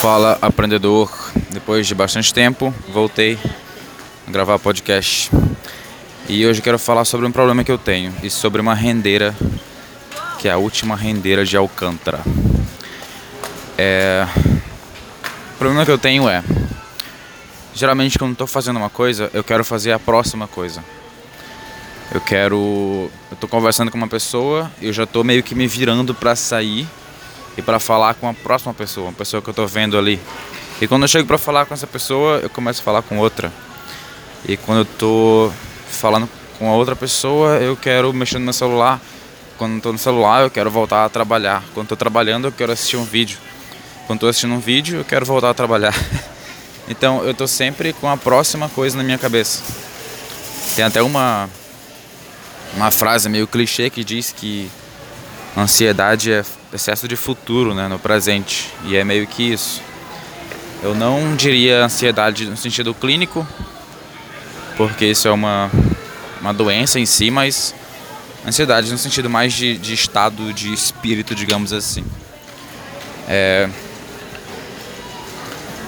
[0.00, 1.10] Fala, aprendedor.
[1.50, 3.38] Depois de bastante tempo, voltei
[4.26, 5.30] a gravar podcast.
[6.28, 9.34] E hoje quero falar sobre um problema que eu tenho e sobre uma rendeira,
[10.38, 12.20] que é a última rendeira de Alcântara.
[13.78, 14.26] É...
[15.54, 16.44] O problema que eu tenho é,
[17.74, 20.84] geralmente quando estou fazendo uma coisa, eu quero fazer a próxima coisa.
[22.12, 23.10] Eu quero.
[23.30, 26.86] Eu tô conversando com uma pessoa, eu já tô meio que me virando para sair
[27.56, 30.20] e para falar com a próxima pessoa, uma pessoa que eu tô vendo ali.
[30.80, 33.52] E quando eu chego para falar com essa pessoa, eu começo a falar com outra.
[34.46, 35.52] E quando eu tô
[35.88, 36.28] falando
[36.58, 39.00] com a outra pessoa, eu quero mexer no meu celular.
[39.56, 41.64] Quando tô no celular, eu quero voltar a trabalhar.
[41.72, 43.38] Quando tô trabalhando, eu quero assistir um vídeo.
[44.06, 45.94] Quando tô assistindo um vídeo, eu quero voltar a trabalhar.
[46.88, 49.62] então, eu tô sempre com a próxima coisa na minha cabeça.
[50.74, 51.48] Tem até uma
[52.74, 54.70] uma frase meio clichê que diz que
[55.56, 58.72] ansiedade é excesso de futuro né, no presente.
[58.84, 59.80] E é meio que isso.
[60.82, 63.46] Eu não diria ansiedade no sentido clínico,
[64.76, 65.70] porque isso é uma,
[66.40, 67.74] uma doença em si, mas
[68.46, 72.04] ansiedade no sentido mais de, de estado de espírito, digamos assim.
[73.28, 73.68] É...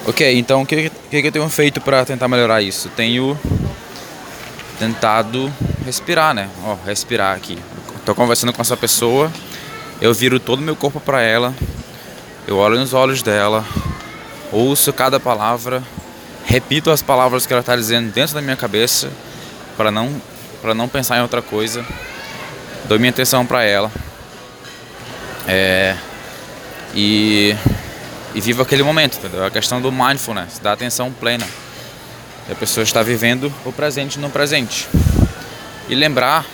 [0.07, 2.89] Ok, então o que, que, que eu tenho feito para tentar melhorar isso?
[2.97, 3.39] Tenho
[4.79, 5.53] tentado
[5.85, 6.49] respirar, né?
[6.65, 7.59] Ó, respirar aqui.
[8.07, 9.31] Tô conversando com essa pessoa,
[10.01, 11.55] eu viro todo o meu corpo para ela,
[12.47, 13.65] eu olho nos olhos dela,
[14.53, 15.83] ouço cada palavra,
[16.45, 19.11] repito as palavras que ela está dizendo dentro da minha cabeça
[19.77, 20.21] para não
[20.61, 21.85] para não pensar em outra coisa.
[22.87, 23.93] Dou minha atenção para ela.
[25.47, 25.97] É,
[26.95, 27.55] e
[28.35, 29.45] e vivo aquele momento, entendeu?
[29.45, 31.47] A questão do mindfulness, da atenção plena.
[32.51, 34.89] A pessoa está vivendo o presente no presente.
[35.89, 36.45] E lembrar,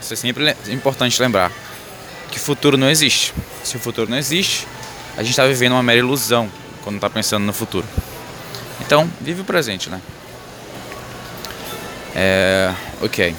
[0.00, 1.50] isso é sempre importante lembrar,
[2.32, 3.34] que futuro não existe.
[3.62, 4.66] Se o futuro não existe,
[5.16, 6.50] a gente está vivendo uma mera ilusão
[6.82, 7.86] quando está pensando no futuro.
[8.80, 10.00] Então, vive o presente, né?
[12.16, 13.36] É, ok.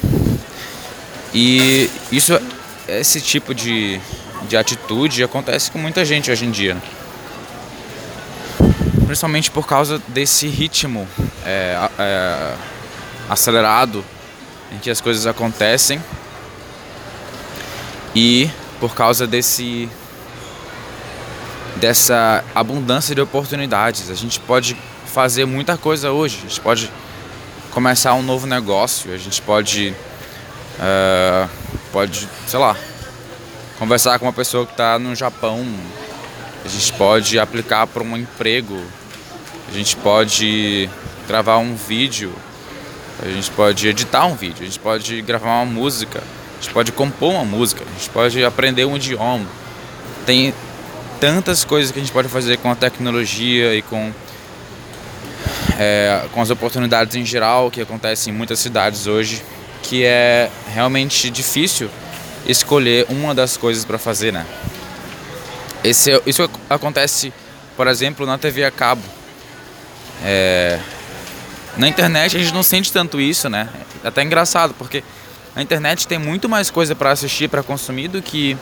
[1.34, 2.40] E isso,
[2.88, 4.00] esse tipo de,
[4.48, 6.76] de atitude acontece com muita gente hoje em dia.
[6.76, 6.82] Né?
[9.08, 11.08] Principalmente por causa desse ritmo
[11.44, 12.56] é, é,
[13.28, 14.06] acelerado
[14.72, 16.02] em que as coisas acontecem
[18.16, 18.50] e
[18.84, 19.88] por causa desse
[21.78, 24.10] dessa abundância de oportunidades.
[24.10, 26.40] A gente pode fazer muita coisa hoje.
[26.40, 26.92] A gente pode
[27.72, 29.14] começar um novo negócio.
[29.14, 29.96] A gente pode
[30.76, 31.50] uh,
[31.94, 32.76] pode, sei lá,
[33.80, 35.66] conversar com uma pessoa que está no Japão.
[36.66, 38.84] A gente pode aplicar para um emprego.
[39.70, 40.90] A gente pode
[41.26, 42.36] gravar um vídeo
[43.22, 46.22] a gente pode editar um vídeo, a gente pode gravar uma música,
[46.64, 49.46] gente pode compor uma música, a gente pode aprender um idioma.
[50.26, 50.54] Tem
[51.20, 54.12] tantas coisas que a gente pode fazer com a tecnologia e com,
[55.78, 59.44] é, com as oportunidades em geral que acontecem em muitas cidades hoje,
[59.84, 61.90] que é realmente difícil
[62.48, 64.46] escolher uma das coisas para fazer, né?
[65.84, 67.34] Esse, isso acontece,
[67.76, 69.04] por exemplo, na TV a cabo.
[70.24, 70.80] É,
[71.78, 73.68] na internet a gente não sente tanto isso, né?
[74.02, 75.04] É até engraçado, porque
[75.56, 78.58] na internet tem muito mais coisa para assistir, para consumir do que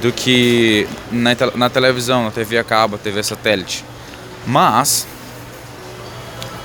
[0.00, 3.84] do que na, na televisão, na TV a cabo, TV satélite.
[4.46, 5.06] Mas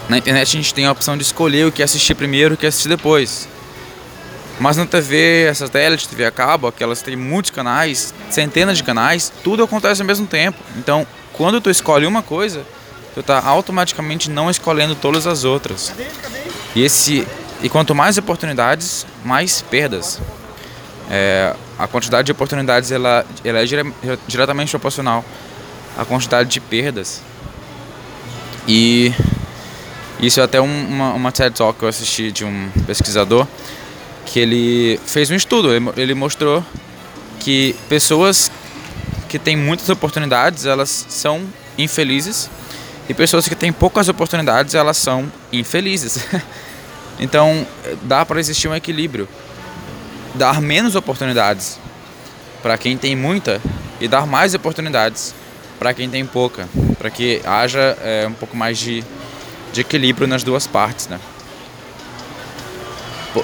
[0.09, 2.57] na internet a gente tem a opção de escolher o que assistir primeiro e o
[2.57, 3.47] que assistir depois.
[4.59, 9.63] Mas na TV satélite, TV a cabo, aquelas têm muitos canais, centenas de canais, tudo
[9.63, 10.57] acontece ao mesmo tempo.
[10.77, 12.65] Então, quando tu escolhe uma coisa,
[13.13, 15.93] tu tá automaticamente não escolhendo todas as outras.
[16.75, 17.27] E esse
[17.61, 20.21] e quanto mais oportunidades, mais perdas.
[21.09, 23.93] É, a quantidade de oportunidades ela, ela é dire,
[24.27, 25.23] diretamente proporcional
[25.97, 27.21] à quantidade de perdas.
[28.67, 29.13] E
[30.19, 33.47] isso é até um, uma, uma TED Talk que eu assisti de um pesquisador
[34.25, 35.73] que ele fez um estudo.
[35.73, 36.63] Ele, ele mostrou
[37.39, 38.51] que pessoas
[39.29, 41.45] que têm muitas oportunidades elas são
[41.77, 42.49] infelizes
[43.07, 46.25] e pessoas que têm poucas oportunidades, elas são infelizes.
[47.19, 47.65] então,
[48.03, 49.27] dá para existir um equilíbrio.
[50.35, 51.79] Dar menos oportunidades
[52.61, 53.61] para quem tem muita
[53.99, 55.33] e dar mais oportunidades
[55.79, 56.67] para quem tem pouca,
[56.97, 59.03] para que haja é, um pouco mais de,
[59.71, 61.19] de equilíbrio nas duas partes, né?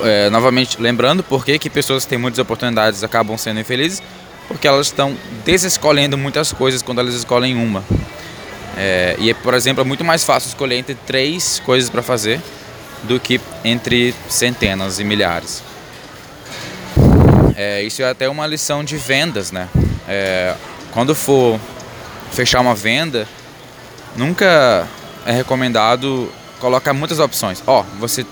[0.02, 4.02] É, novamente, lembrando por que, pessoas que têm muitas oportunidades acabam sendo infelizes,
[4.48, 5.16] porque elas estão
[5.46, 7.84] desescolhendo muitas coisas quando elas escolhem uma.
[8.76, 12.42] É, e, por exemplo, é muito mais fácil escolher entre três coisas para fazer
[13.04, 15.64] do que entre centenas e milhares.
[17.56, 19.68] É, isso é até uma lição de vendas, né?
[20.08, 20.56] É,
[20.92, 21.60] quando for
[22.32, 23.28] fechar uma venda,
[24.16, 24.88] nunca
[25.26, 27.62] é recomendado colocar muitas opções.
[27.68, 28.26] Ó, oh, você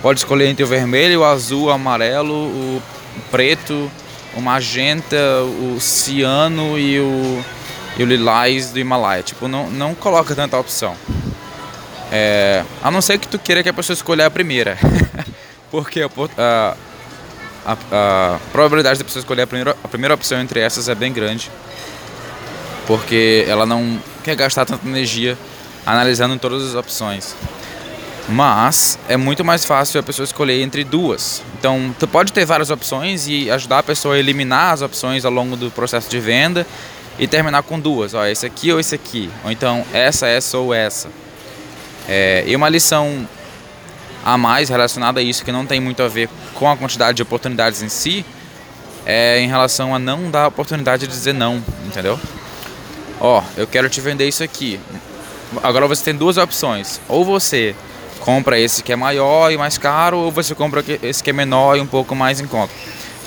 [0.00, 2.82] pode escolher entre o vermelho, o azul, o amarelo, o
[3.30, 3.90] preto,
[4.34, 7.44] o magenta, o ciano e o,
[7.98, 9.22] e o lilás do Himalaia.
[9.22, 10.96] Tipo, não, não coloca tanta opção.
[12.10, 14.76] É, a não ser que tu queira que a pessoa escolha a primeira.
[15.70, 16.76] Porque a,
[17.64, 21.12] a, a, probabilidade da pessoa escolher a primeira, a primeira opção entre essas é bem
[21.12, 21.50] grande.
[22.86, 25.38] Porque ela não quer gastar tanta energia
[25.86, 27.36] analisando todas as opções.
[28.28, 31.42] Mas é muito mais fácil a pessoa escolher entre duas.
[31.58, 35.32] Então, tu pode ter várias opções e ajudar a pessoa a eliminar as opções ao
[35.32, 36.66] longo do processo de venda
[37.18, 38.14] e terminar com duas.
[38.14, 39.30] Ó, esse aqui ou esse aqui.
[39.44, 41.08] Ou então essa, essa ou essa.
[42.12, 43.24] É, e uma lição
[44.24, 47.22] a mais relacionada a isso, que não tem muito a ver com a quantidade de
[47.22, 48.26] oportunidades em si,
[49.06, 52.18] é em relação a não dar oportunidade de dizer não, entendeu?
[53.20, 54.80] Ó, eu quero te vender isso aqui.
[55.62, 57.00] Agora você tem duas opções.
[57.08, 57.76] Ou você
[58.18, 61.76] compra esse que é maior e mais caro, ou você compra esse que é menor
[61.76, 62.72] e um pouco mais em conta.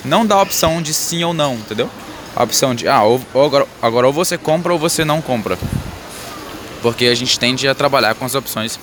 [0.03, 1.89] Não dá a opção de sim ou não, entendeu?
[2.35, 5.57] A opção de, ah, ou, ou agora, agora ou você compra ou você não compra.
[6.83, 8.79] Porque a gente tende a trabalhar com as opções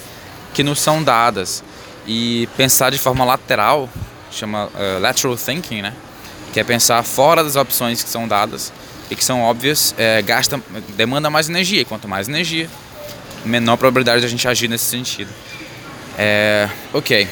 [0.53, 1.63] que nos são dadas
[2.07, 3.89] e pensar de forma lateral,
[4.33, 5.93] chama uh, lateral thinking, né?
[6.53, 8.73] Que é pensar fora das opções que são dadas
[9.09, 10.61] e que são óbvias, é, gasta,
[10.97, 11.83] demanda mais energia.
[11.83, 12.69] E quanto mais energia,
[13.45, 15.31] menor probabilidade de a gente agir nesse sentido.
[16.19, 17.29] É, ok.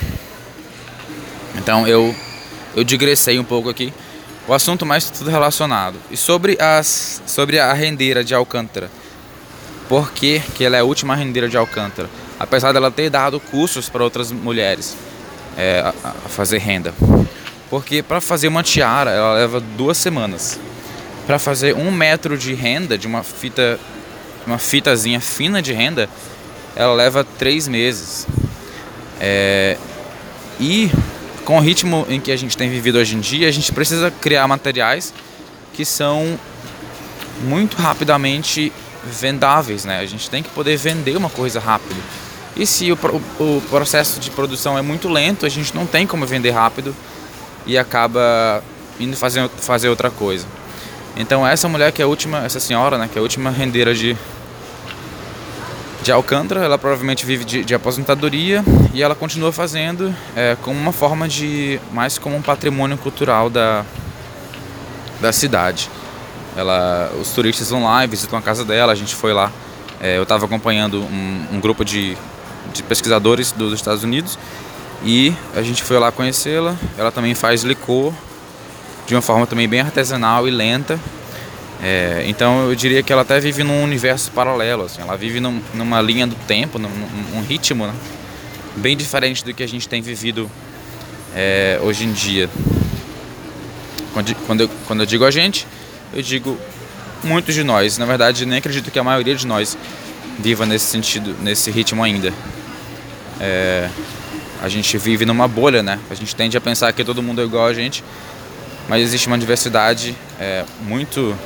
[1.56, 2.14] Então eu
[2.76, 3.92] eu digressei um pouco aqui.
[4.46, 5.96] O assunto mais tudo relacionado.
[6.10, 8.90] E sobre as sobre a rendeira de Alcântara.
[9.88, 12.08] Por que, que ela é a última rendeira de Alcântara?
[12.38, 14.96] Apesar dela ter dado cursos para outras mulheres
[15.56, 16.94] é, a, a fazer renda.
[17.70, 20.58] Porque para fazer uma tiara ela leva duas semanas.
[21.26, 23.78] Para fazer um metro de renda de uma fita
[24.46, 26.08] uma fitazinha fina de renda,
[26.74, 28.26] ela leva três meses.
[29.20, 29.76] É,
[30.58, 30.90] e
[31.44, 34.10] com o ritmo em que a gente tem vivido hoje em dia, a gente precisa
[34.10, 35.12] criar materiais
[35.74, 36.38] que são
[37.42, 38.72] muito rapidamente
[39.10, 40.00] vendáveis, né?
[40.00, 42.00] A gente tem que poder vender uma coisa rápido.
[42.56, 46.06] E se o, o, o, processo de produção é muito lento, a gente não tem
[46.06, 46.94] como vender rápido
[47.66, 48.62] e acaba
[48.98, 50.46] indo fazer, fazer outra coisa.
[51.16, 53.94] Então essa mulher que é a última, essa senhora, né, que é a última rendeira
[53.94, 54.16] de
[56.02, 58.64] de Alcântara, ela provavelmente vive de, de aposentadoria
[58.94, 63.84] e ela continua fazendo é, como uma forma de mais como um patrimônio cultural da,
[65.20, 65.90] da cidade.
[66.56, 69.52] Ela, os turistas vão lá e visitam a casa dela, a gente foi lá.
[70.00, 72.16] É, eu estava acompanhando um, um, grupo de,
[72.72, 74.38] de pesquisadores dos Estados Unidos
[75.04, 76.76] e a gente foi lá conhecê-la.
[76.96, 78.12] Ela também faz licor
[79.06, 80.98] de uma forma também bem artesanal e lenta.
[81.82, 85.62] É, então eu diria que ela até vive num universo paralelo, assim, ela vive num,
[85.74, 86.88] numa linha do tempo, num,
[87.32, 87.94] num ritmo né?
[88.76, 90.50] bem diferente do que a gente tem vivido
[91.34, 92.48] é, hoje em dia.
[94.12, 95.66] Quando, quando, eu, quando eu digo a gente,
[96.12, 96.58] eu digo
[97.22, 97.98] muitos de nós.
[97.98, 99.76] Na verdade, nem acredito que a maioria de nós
[100.38, 102.32] viva nesse sentido, nesse ritmo ainda.
[103.40, 103.88] É,
[104.62, 105.98] a gente vive numa bolha, né?
[106.10, 108.02] A gente tende a pensar que todo mundo é igual a gente,
[108.88, 111.36] mas existe uma diversidade é, muito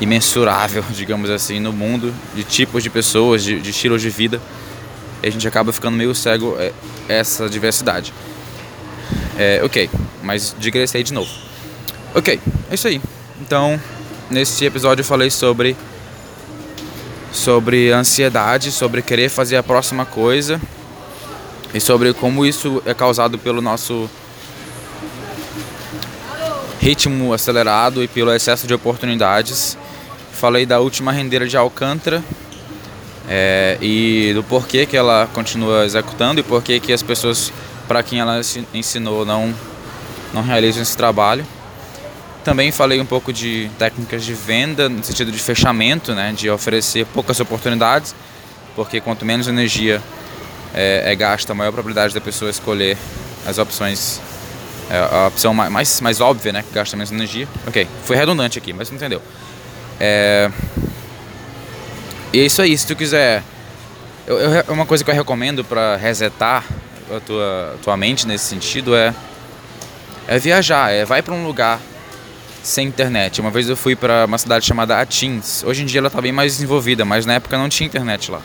[0.00, 4.40] imensurável, digamos assim, no mundo de tipos de pessoas, de, de estilos de vida.
[5.22, 6.72] E a gente acaba ficando meio cego é,
[7.08, 8.12] essa diversidade.
[9.38, 9.90] É, ok,
[10.22, 11.30] mas digressei de novo.
[12.14, 13.00] Ok, é isso aí.
[13.40, 13.80] Então,
[14.30, 15.76] nesse episódio eu falei sobre
[17.32, 20.60] sobre ansiedade, sobre querer fazer a próxima coisa
[21.74, 24.08] e sobre como isso é causado pelo nosso
[26.80, 29.76] ritmo acelerado e pelo excesso de oportunidades
[30.36, 32.22] Falei da última rendeira de Alcântara
[33.26, 37.50] é, e do porquê que ela continua executando e porquê que as pessoas
[37.88, 38.38] para quem ela
[38.74, 39.54] ensinou não,
[40.34, 41.46] não realizam esse trabalho.
[42.46, 47.04] Também falei um pouco de técnicas de venda, no sentido de fechamento, né, de oferecer
[47.06, 48.14] poucas oportunidades,
[48.76, 50.00] porque quanto menos energia
[50.72, 52.96] é, é gasta, maior a probabilidade da pessoa escolher
[53.44, 54.20] as opções,
[54.88, 57.48] é, a opção mais, mais óbvia, né, que gasta menos energia.
[57.66, 59.20] Ok, foi redundante aqui, mas você entendeu.
[59.98, 60.48] É...
[62.32, 63.42] E é isso aí, se tu quiser.
[64.24, 66.64] Eu, eu, uma coisa que eu recomendo para resetar
[67.10, 69.12] a tua, tua mente nesse sentido é,
[70.28, 71.80] é viajar, é vai para um lugar
[72.66, 73.40] sem internet.
[73.40, 75.62] Uma vez eu fui para uma cidade chamada Atins.
[75.62, 78.42] Hoje em dia ela está bem mais desenvolvida, mas na época não tinha internet lá.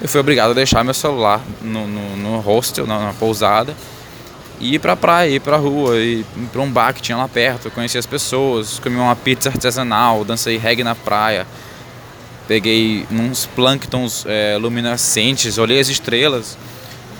[0.00, 3.76] Eu fui obrigado a deixar meu celular no, no, no hostel, na, na pousada,
[4.58, 7.70] E ir pra praia, ir pra rua, ir pra um bar que tinha lá perto,
[7.70, 11.46] conhecer as pessoas, comer uma pizza artesanal, dancei reggae na praia.
[12.48, 16.56] Peguei uns plânctons é, luminescentes, olhei as estrelas,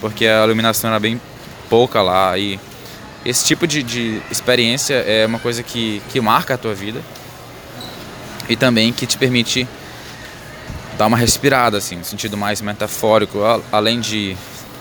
[0.01, 1.21] porque a iluminação era bem
[1.69, 2.37] pouca lá.
[2.39, 2.59] E
[3.25, 7.01] esse tipo de, de experiência é uma coisa que, que marca a tua vida
[8.49, 9.67] e também que te permite
[10.99, 13.39] dar uma respirada, assim, no sentido mais metafórico,
[13.71, 14.37] além de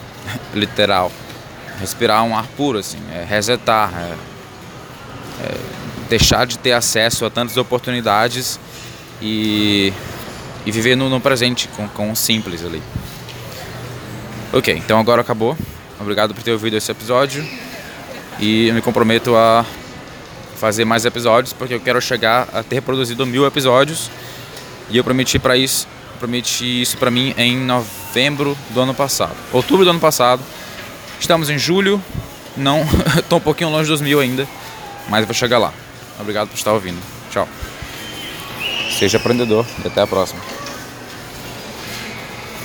[0.53, 1.11] literal.
[1.79, 4.13] Respirar um ar puro, assim, é resetar, é,
[5.43, 5.57] é
[6.09, 8.59] deixar de ter acesso a tantas oportunidades
[9.21, 9.93] e,
[10.65, 12.81] e viver no, no presente com, com o simples ali.
[14.51, 15.55] Ok, então agora acabou.
[15.99, 17.47] Obrigado por ter ouvido esse episódio
[18.39, 19.65] e eu me comprometo a
[20.55, 24.09] fazer mais episódios porque eu quero chegar a ter produzido mil episódios.
[24.89, 25.87] E eu prometi para isso
[26.19, 30.41] prometi isso para mim em novembro do ano passado outubro do ano passado.
[31.19, 32.01] Estamos em julho
[32.55, 32.81] não
[33.17, 34.47] estou um pouquinho longe dos mil ainda
[35.07, 35.73] mas vou chegar lá.
[36.19, 36.99] Obrigado por estar ouvindo.
[37.31, 37.47] Tchau.
[38.97, 40.50] Seja aprendedor e até a próxima